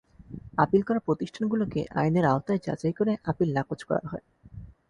[0.57, 4.25] Appeal করা প্রতিষ্ঠানগুলোকে আইনের আওতায় যাচাই করে আপিল নাকচ করা হয়।